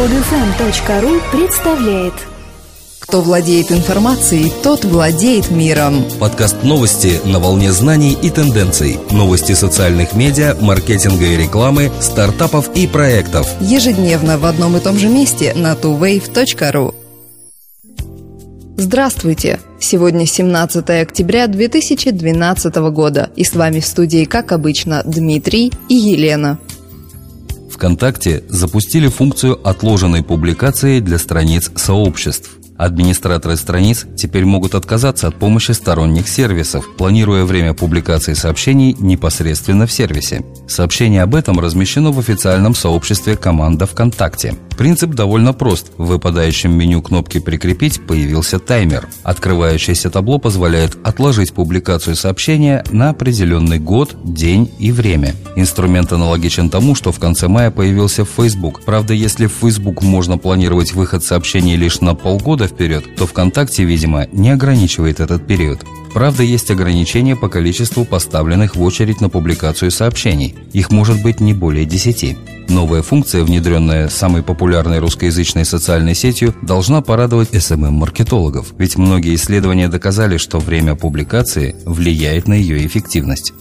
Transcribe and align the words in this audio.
Podfm.ru 0.00 1.20
представляет 1.30 2.14
Кто 3.00 3.20
владеет 3.20 3.70
информацией, 3.70 4.50
тот 4.62 4.82
владеет 4.86 5.50
миром. 5.50 6.06
Подкаст 6.18 6.62
новости 6.62 7.20
на 7.26 7.38
волне 7.38 7.70
знаний 7.70 8.16
и 8.22 8.30
тенденций. 8.30 8.98
Новости 9.10 9.52
социальных 9.52 10.14
медиа, 10.14 10.56
маркетинга 10.58 11.26
и 11.26 11.36
рекламы, 11.36 11.92
стартапов 12.00 12.74
и 12.74 12.86
проектов. 12.86 13.46
Ежедневно 13.60 14.38
в 14.38 14.46
одном 14.46 14.78
и 14.78 14.80
том 14.80 14.96
же 14.96 15.10
месте 15.10 15.52
на 15.52 15.74
tuwave.ru. 15.74 16.94
Здравствуйте! 18.78 19.60
Сегодня 19.78 20.24
17 20.24 20.88
октября 21.02 21.46
2012 21.46 22.74
года, 22.90 23.28
и 23.36 23.44
с 23.44 23.54
вами 23.54 23.80
в 23.80 23.86
студии, 23.86 24.24
как 24.24 24.52
обычно, 24.52 25.02
Дмитрий 25.04 25.70
и 25.90 25.94
Елена. 25.94 26.58
ВКонтакте 27.80 28.44
запустили 28.50 29.08
функцию 29.08 29.58
отложенной 29.66 30.22
публикации 30.22 31.00
для 31.00 31.16
страниц 31.16 31.70
сообществ. 31.76 32.50
Администраторы 32.76 33.56
страниц 33.56 34.04
теперь 34.18 34.44
могут 34.44 34.74
отказаться 34.74 35.28
от 35.28 35.36
помощи 35.36 35.72
сторонних 35.72 36.28
сервисов, 36.28 36.84
планируя 36.98 37.46
время 37.46 37.72
публикации 37.72 38.34
сообщений 38.34 38.94
непосредственно 38.98 39.86
в 39.86 39.92
сервисе. 39.92 40.44
Сообщение 40.68 41.22
об 41.22 41.34
этом 41.34 41.58
размещено 41.58 42.12
в 42.12 42.18
официальном 42.18 42.74
сообществе 42.74 43.34
«Команда 43.34 43.86
ВКонтакте». 43.86 44.56
Принцип 44.80 45.10
довольно 45.10 45.52
прост. 45.52 45.92
В 45.98 46.06
выпадающем 46.06 46.72
меню 46.72 47.02
кнопки 47.02 47.38
«Прикрепить» 47.38 48.00
появился 48.06 48.58
таймер. 48.58 49.10
Открывающееся 49.22 50.08
табло 50.08 50.38
позволяет 50.38 50.96
отложить 51.04 51.52
публикацию 51.52 52.16
сообщения 52.16 52.82
на 52.90 53.10
определенный 53.10 53.78
год, 53.78 54.16
день 54.24 54.72
и 54.78 54.90
время. 54.90 55.34
Инструмент 55.54 56.14
аналогичен 56.14 56.70
тому, 56.70 56.94
что 56.94 57.12
в 57.12 57.18
конце 57.18 57.46
мая 57.46 57.70
появился 57.70 58.24
Facebook. 58.24 58.80
Правда, 58.86 59.12
если 59.12 59.44
в 59.44 59.52
Facebook 59.52 60.00
можно 60.00 60.38
планировать 60.38 60.94
выход 60.94 61.22
сообщений 61.22 61.76
лишь 61.76 62.00
на 62.00 62.14
полгода 62.14 62.66
вперед, 62.66 63.04
то 63.16 63.26
ВКонтакте, 63.26 63.84
видимо, 63.84 64.28
не 64.32 64.48
ограничивает 64.48 65.20
этот 65.20 65.46
период. 65.46 65.80
Правда, 66.12 66.42
есть 66.42 66.70
ограничения 66.70 67.36
по 67.36 67.48
количеству 67.48 68.04
поставленных 68.04 68.74
в 68.74 68.82
очередь 68.82 69.20
на 69.20 69.28
публикацию 69.28 69.90
сообщений. 69.90 70.56
Их 70.72 70.90
может 70.90 71.22
быть 71.22 71.40
не 71.40 71.54
более 71.54 71.84
10. 71.84 72.36
Новая 72.68 73.02
функция, 73.02 73.42
внедренная 73.44 74.08
самой 74.08 74.42
популярной 74.42 74.98
русскоязычной 74.98 75.64
социальной 75.64 76.14
сетью, 76.14 76.54
должна 76.62 77.00
порадовать 77.00 77.50
SMM-маркетологов, 77.50 78.74
ведь 78.78 78.96
многие 78.96 79.34
исследования 79.34 79.88
доказали, 79.88 80.36
что 80.36 80.58
время 80.58 80.94
публикации 80.94 81.76
влияет 81.84 82.48
на 82.48 82.54
ее 82.54 82.86
эффективность. 82.86 83.52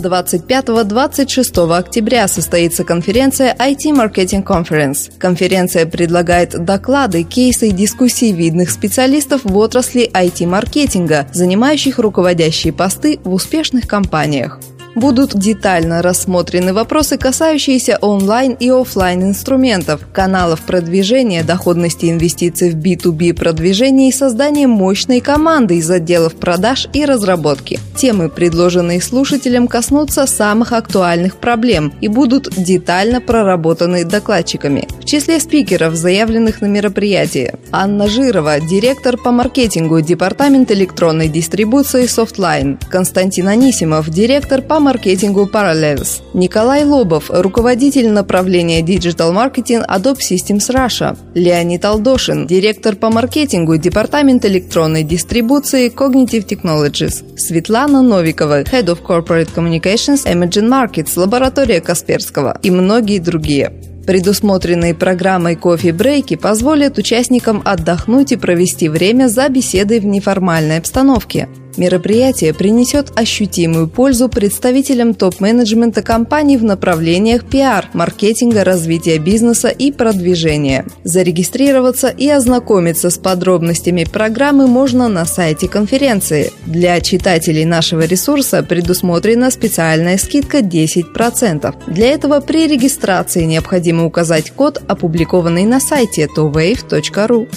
25-26 0.00 1.76
октября 1.76 2.26
состоится 2.28 2.84
конференция 2.84 3.54
IT 3.54 3.92
Marketing 3.92 4.44
Conference. 4.44 5.12
Конференция 5.18 5.86
предлагает 5.86 6.64
доклады, 6.64 7.22
кейсы 7.22 7.68
и 7.68 7.72
дискуссии 7.72 8.32
видных 8.32 8.70
специалистов 8.70 9.42
в 9.44 9.56
отрасли 9.56 10.10
IT-маркетинга, 10.12 11.28
занимающих 11.32 11.98
руководящие 11.98 12.72
посты 12.72 13.20
в 13.24 13.32
успешных 13.32 13.86
компаниях 13.86 14.58
будут 14.94 15.38
детально 15.38 16.02
рассмотрены 16.02 16.72
вопросы, 16.72 17.16
касающиеся 17.16 17.98
онлайн 18.00 18.52
и 18.52 18.70
офлайн 18.70 19.22
инструментов, 19.22 20.00
каналов 20.12 20.60
продвижения, 20.62 21.42
доходности 21.42 22.10
инвестиций 22.10 22.70
в 22.70 22.76
B2B 22.76 23.34
продвижение 23.34 24.08
и 24.08 24.12
создания 24.12 24.66
мощной 24.66 25.20
команды 25.20 25.76
из 25.76 25.90
отделов 25.90 26.34
продаж 26.34 26.88
и 26.92 27.04
разработки. 27.04 27.78
Темы, 27.96 28.28
предложенные 28.28 29.00
слушателям, 29.00 29.68
коснутся 29.68 30.26
самых 30.26 30.72
актуальных 30.72 31.36
проблем 31.36 31.92
и 32.00 32.08
будут 32.08 32.48
детально 32.56 33.20
проработаны 33.20 34.04
докладчиками. 34.04 34.88
В 35.00 35.04
числе 35.04 35.40
спикеров, 35.40 35.94
заявленных 35.94 36.60
на 36.60 36.66
мероприятии, 36.66 37.54
Анна 37.70 38.08
Жирова, 38.08 38.60
директор 38.60 39.16
по 39.16 39.30
маркетингу 39.30 40.00
Департамент 40.00 40.70
электронной 40.70 41.28
дистрибуции 41.28 42.04
Softline, 42.04 42.78
Константин 42.90 43.48
Анисимов, 43.48 44.08
директор 44.08 44.62
по 44.62 44.79
маркетингу 44.80 45.48
Parallels. 45.52 46.22
Николай 46.34 46.84
Лобов, 46.84 47.30
руководитель 47.30 48.10
направления 48.10 48.82
Digital 48.82 49.32
Marketing 49.32 49.86
Adobe 49.86 50.18
Systems 50.18 50.70
Russia. 50.70 51.16
Леонид 51.34 51.84
Алдошин, 51.84 52.46
директор 52.46 52.96
по 52.96 53.10
маркетингу 53.10 53.76
Департамент 53.76 54.44
электронной 54.44 55.04
дистрибуции 55.04 55.92
Cognitive 55.94 56.46
Technologies. 56.46 57.22
Светлана 57.36 58.02
Новикова, 58.02 58.62
Head 58.62 58.86
of 58.86 59.02
Corporate 59.06 59.48
Communications 59.54 60.24
Emerging 60.26 60.68
Markets, 60.68 61.12
лаборатория 61.16 61.80
Касперского 61.80 62.58
и 62.62 62.70
многие 62.70 63.18
другие. 63.18 63.72
Предусмотренные 64.06 64.94
программой 64.94 65.56
кофе-брейки 65.56 66.34
позволят 66.36 66.98
участникам 66.98 67.62
отдохнуть 67.64 68.32
и 68.32 68.36
провести 68.36 68.88
время 68.88 69.28
за 69.28 69.48
беседой 69.48 70.00
в 70.00 70.06
неформальной 70.06 70.78
обстановке. 70.78 71.48
Мероприятие 71.76 72.52
принесет 72.52 73.12
ощутимую 73.18 73.88
пользу 73.88 74.28
представителям 74.28 75.14
топ-менеджмента 75.14 76.02
компаний 76.02 76.56
в 76.56 76.64
направлениях 76.64 77.44
пиар, 77.44 77.88
маркетинга, 77.92 78.64
развития 78.64 79.18
бизнеса 79.18 79.68
и 79.68 79.92
продвижения. 79.92 80.84
Зарегистрироваться 81.04 82.08
и 82.08 82.28
ознакомиться 82.28 83.10
с 83.10 83.18
подробностями 83.18 84.04
программы 84.04 84.66
можно 84.66 85.08
на 85.08 85.24
сайте 85.24 85.68
конференции. 85.68 86.52
Для 86.66 87.00
читателей 87.00 87.64
нашего 87.64 88.02
ресурса 88.02 88.62
предусмотрена 88.62 89.50
специальная 89.50 90.18
скидка 90.18 90.58
10%. 90.58 91.74
Для 91.86 92.08
этого 92.08 92.40
при 92.40 92.66
регистрации 92.66 93.44
необходимо 93.44 94.04
указать 94.04 94.50
код, 94.50 94.82
опубликованный 94.86 95.64
на 95.64 95.80
сайте 95.80 96.28
towave.ru. 96.36 97.48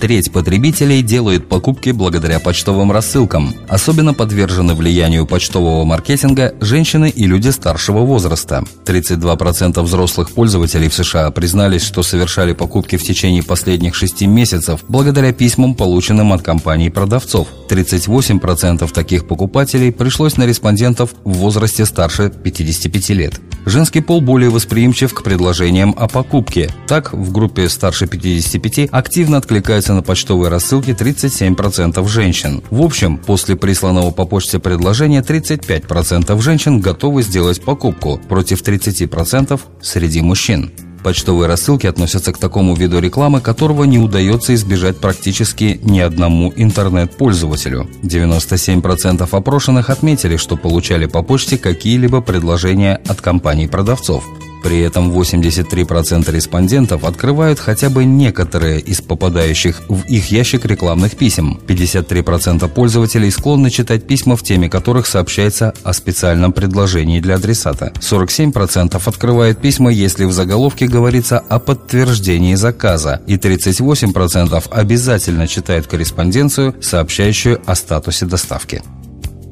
Треть 0.00 0.32
потребителей 0.32 1.02
делают 1.02 1.46
покупки 1.46 1.90
благодаря 1.90 2.40
почтовым 2.40 2.90
рассылкам. 2.90 3.54
Особенно 3.68 4.14
подвержены 4.14 4.72
влиянию 4.72 5.26
почтового 5.26 5.84
маркетинга 5.84 6.54
женщины 6.60 7.10
и 7.10 7.26
люди 7.26 7.50
старшего 7.50 8.00
возраста. 8.06 8.64
32% 8.86 9.82
взрослых 9.82 10.30
пользователей 10.30 10.88
в 10.88 10.94
США 10.94 11.30
признались, 11.30 11.82
что 11.82 12.02
совершали 12.02 12.54
покупки 12.54 12.96
в 12.96 13.02
течение 13.02 13.42
последних 13.42 13.94
6 13.94 14.22
месяцев 14.22 14.80
благодаря 14.88 15.34
письмам, 15.34 15.74
полученным 15.74 16.32
от 16.32 16.40
компаний-продавцов. 16.40 17.48
38% 17.68 18.90
таких 18.90 19.28
покупателей 19.28 19.92
пришлось 19.92 20.38
на 20.38 20.46
респондентов 20.46 21.10
в 21.24 21.32
возрасте 21.34 21.84
старше 21.84 22.30
55 22.30 23.10
лет. 23.10 23.40
Женский 23.66 24.00
пол 24.00 24.20
более 24.20 24.50
восприимчив 24.50 25.12
к 25.14 25.22
предложениям 25.22 25.94
о 25.96 26.08
покупке. 26.08 26.70
Так, 26.86 27.12
в 27.12 27.30
группе 27.32 27.68
старше 27.68 28.06
55 28.06 28.88
активно 28.90 29.36
откликаются 29.36 29.94
на 29.94 30.02
почтовые 30.02 30.50
рассылки 30.50 30.90
37% 30.90 32.06
женщин. 32.08 32.62
В 32.70 32.82
общем, 32.82 33.18
после 33.18 33.56
присланного 33.56 34.10
по 34.10 34.24
почте 34.24 34.58
предложения 34.58 35.20
35% 35.20 36.40
женщин 36.40 36.80
готовы 36.80 37.22
сделать 37.22 37.62
покупку 37.62 38.20
против 38.28 38.62
30% 38.62 39.60
среди 39.82 40.22
мужчин. 40.22 40.72
Почтовые 41.02 41.48
рассылки 41.48 41.86
относятся 41.86 42.32
к 42.32 42.38
такому 42.38 42.74
виду 42.74 42.98
рекламы, 42.98 43.40
которого 43.40 43.84
не 43.84 43.98
удается 43.98 44.54
избежать 44.54 44.98
практически 44.98 45.80
ни 45.82 46.00
одному 46.00 46.52
интернет-пользователю. 46.54 47.88
97% 48.02 49.28
опрошенных 49.30 49.88
отметили, 49.90 50.36
что 50.36 50.56
получали 50.56 51.06
по 51.06 51.22
почте 51.22 51.56
какие-либо 51.56 52.20
предложения 52.20 53.00
от 53.08 53.20
компаний-продавцов. 53.20 54.24
При 54.62 54.80
этом 54.80 55.10
83% 55.10 56.30
респондентов 56.30 57.04
открывают 57.04 57.58
хотя 57.58 57.88
бы 57.88 58.04
некоторые 58.04 58.80
из 58.80 59.00
попадающих 59.00 59.82
в 59.88 60.04
их 60.06 60.30
ящик 60.30 60.66
рекламных 60.66 61.16
писем. 61.16 61.60
53% 61.66 62.68
пользователей 62.68 63.30
склонны 63.30 63.70
читать 63.70 64.06
письма, 64.06 64.36
в 64.36 64.42
теме 64.42 64.68
которых 64.68 65.06
сообщается 65.06 65.72
о 65.82 65.92
специальном 65.92 66.52
предложении 66.52 67.20
для 67.20 67.36
адресата. 67.36 67.92
47% 68.00 69.00
открывают 69.04 69.58
письма, 69.60 69.90
если 69.90 70.24
в 70.24 70.32
заголовке 70.32 70.86
говорится 70.86 71.38
о 71.38 71.58
подтверждении 71.58 72.54
заказа. 72.54 73.22
И 73.26 73.36
38% 73.36 74.68
обязательно 74.70 75.46
читают 75.46 75.86
корреспонденцию, 75.86 76.74
сообщающую 76.82 77.60
о 77.64 77.74
статусе 77.74 78.26
доставки. 78.26 78.82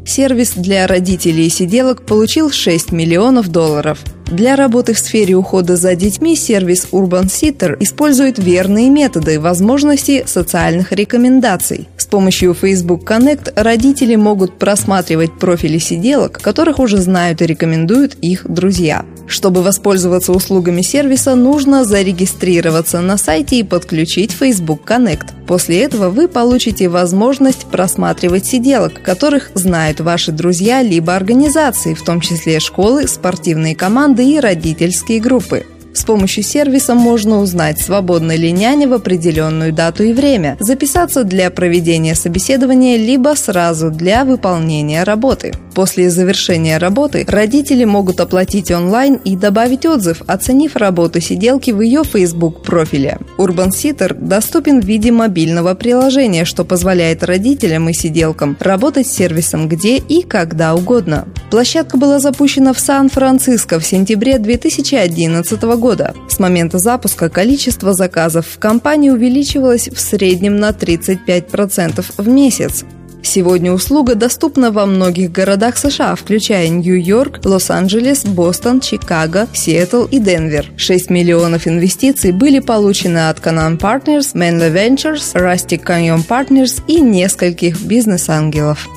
Сервис 0.06 0.52
для 0.54 0.86
родителей 0.86 1.50
сиделок 1.50 2.06
получил 2.06 2.50
6 2.50 2.92
миллионов 2.92 3.48
долларов– 3.48 3.98
для 4.30 4.56
работы 4.56 4.92
в 4.92 4.98
сфере 4.98 5.34
ухода 5.34 5.76
за 5.76 5.94
детьми 5.94 6.36
сервис 6.36 6.88
Urban 6.92 7.26
Sitter 7.26 7.76
использует 7.80 8.38
верные 8.38 8.90
методы 8.90 9.34
и 9.34 9.38
возможности 9.38 10.24
социальных 10.26 10.92
рекомендаций. 10.92 11.88
С 11.96 12.06
помощью 12.06 12.54
Facebook 12.54 13.10
Connect 13.10 13.52
родители 13.56 14.16
могут 14.16 14.58
просматривать 14.58 15.38
профили 15.38 15.78
сиделок, 15.78 16.40
которых 16.40 16.78
уже 16.78 16.98
знают 16.98 17.40
и 17.40 17.46
рекомендуют 17.46 18.16
их 18.20 18.46
друзья. 18.46 19.04
Чтобы 19.26 19.62
воспользоваться 19.62 20.32
услугами 20.32 20.82
сервиса, 20.82 21.34
нужно 21.34 21.84
зарегистрироваться 21.84 23.00
на 23.00 23.18
сайте 23.18 23.56
и 23.56 23.62
подключить 23.62 24.32
Facebook 24.32 24.82
Connect. 24.86 25.46
После 25.46 25.82
этого 25.82 26.10
вы 26.10 26.28
получите 26.28 26.88
возможность 26.88 27.66
просматривать 27.66 28.46
сиделок, 28.46 29.02
которых 29.02 29.50
знают 29.54 30.00
ваши 30.00 30.32
друзья 30.32 30.82
либо 30.82 31.14
организации, 31.14 31.94
в 31.94 32.02
том 32.02 32.20
числе 32.20 32.60
школы, 32.60 33.08
спортивные 33.08 33.74
команды 33.74 34.17
и 34.22 34.40
родительские 34.40 35.20
группы. 35.20 35.64
С 35.92 36.04
помощью 36.04 36.44
сервиса 36.44 36.94
можно 36.94 37.40
узнать, 37.40 37.80
свободна 37.80 38.36
ли 38.36 38.52
няня 38.52 38.88
в 38.88 38.92
определенную 38.92 39.72
дату 39.72 40.04
и 40.04 40.12
время, 40.12 40.56
записаться 40.60 41.24
для 41.24 41.50
проведения 41.50 42.14
собеседования, 42.14 42.96
либо 42.96 43.34
сразу 43.36 43.90
для 43.90 44.24
выполнения 44.24 45.02
работы. 45.02 45.52
После 45.78 46.10
завершения 46.10 46.76
работы 46.78 47.24
родители 47.28 47.84
могут 47.84 48.18
оплатить 48.18 48.72
онлайн 48.72 49.20
и 49.24 49.36
добавить 49.36 49.86
отзыв, 49.86 50.22
оценив 50.26 50.74
работу 50.74 51.20
сиделки 51.20 51.70
в 51.70 51.80
ее 51.80 52.02
Facebook-профиле. 52.02 53.18
Urban 53.38 53.68
Sitter 53.68 54.12
доступен 54.12 54.80
в 54.80 54.84
виде 54.84 55.12
мобильного 55.12 55.74
приложения, 55.74 56.44
что 56.44 56.64
позволяет 56.64 57.22
родителям 57.22 57.88
и 57.88 57.92
сиделкам 57.92 58.56
работать 58.58 59.06
с 59.06 59.12
сервисом 59.12 59.68
где 59.68 59.98
и 59.98 60.22
когда 60.22 60.74
угодно. 60.74 61.28
Площадка 61.48 61.96
была 61.96 62.18
запущена 62.18 62.72
в 62.72 62.80
Сан-Франциско 62.80 63.78
в 63.78 63.86
сентябре 63.86 64.40
2011 64.40 65.62
года. 65.62 66.12
С 66.28 66.40
момента 66.40 66.78
запуска 66.78 67.28
количество 67.28 67.92
заказов 67.92 68.48
в 68.48 68.58
компании 68.58 69.10
увеличивалось 69.10 69.88
в 69.88 70.00
среднем 70.00 70.56
на 70.56 70.70
35% 70.70 72.04
в 72.16 72.26
месяц. 72.26 72.84
Сегодня 73.22 73.72
услуга 73.72 74.14
доступна 74.14 74.70
во 74.70 74.86
многих 74.86 75.32
городах 75.32 75.76
США, 75.76 76.14
включая 76.14 76.68
Нью-Йорк, 76.68 77.44
Лос-Анджелес, 77.44 78.24
Бостон, 78.24 78.80
Чикаго, 78.80 79.48
Сиэтл 79.52 80.04
и 80.04 80.18
Денвер. 80.18 80.66
6 80.76 81.10
миллионов 81.10 81.66
инвестиций 81.66 82.32
были 82.32 82.60
получены 82.60 83.28
от 83.28 83.38
Canaan 83.40 83.78
Partners, 83.78 84.34
Menlo 84.34 84.72
Ventures, 84.72 85.34
Rustic 85.34 85.84
Canyon 85.84 86.26
Partners 86.26 86.82
и 86.86 87.00
нескольких 87.00 87.80
бизнес-ангелов. 87.82 88.88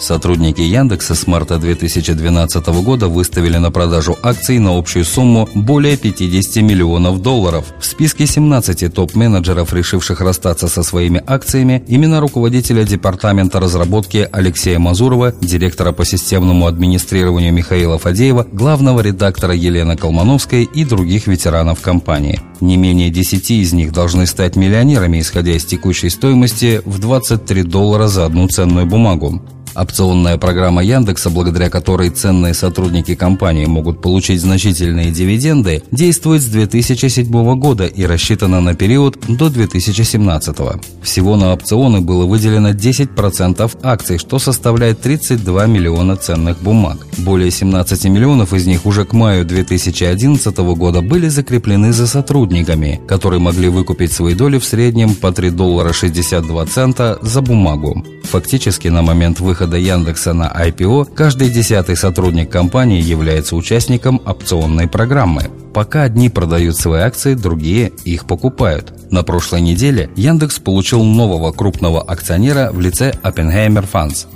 Сотрудники 0.00 0.62
Яндекса 0.62 1.14
с 1.14 1.26
марта 1.26 1.58
2012 1.58 2.66
года 2.82 3.08
выставили 3.08 3.58
на 3.58 3.70
продажу 3.70 4.16
акций 4.22 4.58
на 4.58 4.76
общую 4.78 5.04
сумму 5.04 5.46
более 5.54 5.98
50 5.98 6.62
миллионов 6.62 7.20
долларов. 7.20 7.66
В 7.78 7.84
списке 7.84 8.26
17 8.26 8.92
топ-менеджеров, 8.94 9.74
решивших 9.74 10.22
расстаться 10.22 10.68
со 10.68 10.82
своими 10.82 11.22
акциями, 11.26 11.84
именно 11.86 12.20
руководителя 12.20 12.84
департамента 12.84 13.60
разработки 13.60 14.26
Алексея 14.32 14.78
Мазурова, 14.78 15.34
директора 15.42 15.92
по 15.92 16.06
системному 16.06 16.66
администрированию 16.66 17.52
Михаила 17.52 17.98
Фадеева, 17.98 18.46
главного 18.50 19.00
редактора 19.00 19.52
Елены 19.52 19.98
Колмановской 19.98 20.64
и 20.64 20.84
других 20.86 21.26
ветеранов 21.26 21.82
компании. 21.82 22.40
Не 22.62 22.78
менее 22.78 23.10
10 23.10 23.50
из 23.50 23.74
них 23.74 23.92
должны 23.92 24.26
стать 24.26 24.56
миллионерами, 24.56 25.20
исходя 25.20 25.52
из 25.52 25.66
текущей 25.66 26.08
стоимости 26.08 26.80
в 26.86 26.98
23 26.98 27.64
доллара 27.64 28.06
за 28.06 28.24
одну 28.24 28.48
ценную 28.48 28.86
бумагу. 28.86 29.42
Опционная 29.74 30.36
программа 30.36 30.82
Яндекса, 30.82 31.30
благодаря 31.30 31.70
которой 31.70 32.10
ценные 32.10 32.54
сотрудники 32.54 33.14
компании 33.14 33.66
могут 33.66 34.02
получить 34.02 34.40
значительные 34.40 35.10
дивиденды, 35.10 35.82
действует 35.92 36.42
с 36.42 36.46
2007 36.46 37.30
года 37.58 37.86
и 37.86 38.04
рассчитана 38.04 38.60
на 38.60 38.74
период 38.74 39.18
до 39.28 39.48
2017. 39.48 40.56
Всего 41.02 41.36
на 41.36 41.52
опционы 41.52 42.00
было 42.00 42.26
выделено 42.26 42.70
10% 42.70 43.78
акций, 43.82 44.18
что 44.18 44.38
составляет 44.38 45.00
32 45.00 45.66
миллиона 45.66 46.16
ценных 46.16 46.60
бумаг. 46.60 47.06
Более 47.18 47.50
17 47.50 48.04
миллионов 48.06 48.52
из 48.52 48.66
них 48.66 48.86
уже 48.86 49.04
к 49.04 49.12
маю 49.12 49.44
2011 49.44 50.56
года 50.58 51.00
были 51.00 51.28
закреплены 51.28 51.92
за 51.92 52.06
сотрудниками, 52.06 53.00
которые 53.06 53.40
могли 53.40 53.68
выкупить 53.68 54.12
свои 54.12 54.34
доли 54.34 54.58
в 54.58 54.64
среднем 54.64 55.14
по 55.14 55.30
3 55.30 55.50
доллара 55.50 55.92
62 55.92 56.66
цента 56.66 57.18
за 57.22 57.40
бумагу. 57.40 58.04
Фактически 58.24 58.88
на 58.88 59.02
момент 59.02 59.40
выхода 59.40 59.76
Яндекса 59.76 60.32
на 60.32 60.48
IPO 60.48 61.14
каждый 61.14 61.50
десятый 61.50 61.96
сотрудник 61.96 62.50
компании 62.50 63.02
является 63.02 63.56
участником 63.56 64.20
опционной 64.24 64.88
программы. 64.88 65.50
Пока 65.74 66.02
одни 66.02 66.28
продают 66.28 66.76
свои 66.76 67.00
акции, 67.00 67.34
другие 67.34 67.92
их 68.04 68.26
покупают. 68.26 69.10
На 69.10 69.22
прошлой 69.22 69.60
неделе 69.60 70.10
Яндекс 70.16 70.58
получил 70.58 71.02
нового 71.02 71.52
крупного 71.52 72.02
акционера 72.02 72.70
в 72.72 72.80
лице 72.80 73.12
Oppenheimer 73.22 73.86
Funds. 73.90 74.26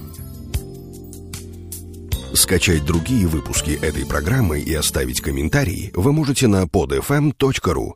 Скачать 2.34 2.84
другие 2.84 3.28
выпуски 3.28 3.78
этой 3.80 4.04
программы 4.04 4.60
и 4.60 4.74
оставить 4.74 5.20
комментарии 5.20 5.92
вы 5.94 6.12
можете 6.12 6.48
на 6.48 6.64
podfm.ru. 6.64 7.94